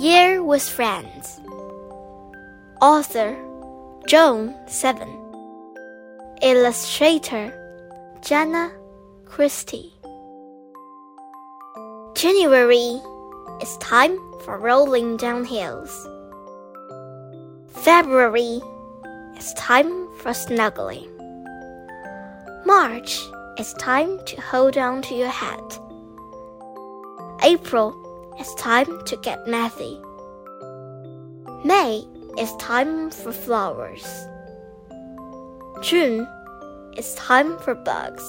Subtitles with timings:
[0.00, 1.38] Year with Friends.
[2.80, 3.36] Author
[4.08, 5.10] John Seven.
[6.40, 7.52] Illustrator
[8.22, 8.72] Jana
[9.26, 9.92] Christy.
[12.14, 12.98] January
[13.60, 15.92] is time for rolling down hills.
[17.84, 18.62] February
[19.36, 21.10] is time for snuggling.
[22.64, 23.20] March
[23.58, 25.78] is time to hold on to your hat.
[27.42, 30.00] April is time to get messy.
[31.64, 32.04] May
[32.38, 34.06] is time for flowers.
[35.82, 36.26] June
[36.96, 38.24] is time for bugs.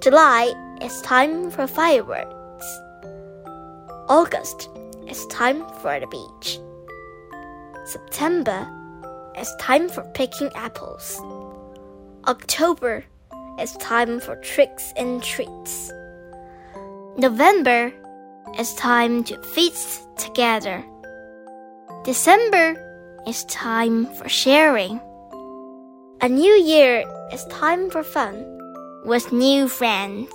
[0.00, 2.66] July is time for fireworks.
[4.08, 4.68] August
[5.08, 6.58] is time for the beach.
[7.84, 8.66] September
[9.38, 11.20] is time for picking apples.
[12.26, 13.04] October
[13.58, 15.92] is time for tricks and treats.
[17.16, 17.92] November
[18.57, 20.83] is time to feast together.
[22.03, 22.75] December
[23.27, 24.99] is time for sharing.
[26.21, 28.45] A new year is time for fun
[29.05, 30.31] with new friends.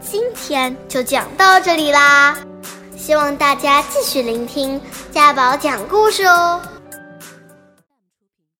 [0.00, 2.36] 今天就讲到这里啦，
[3.01, 6.61] 希望大家继续聆听家宝讲故事哦。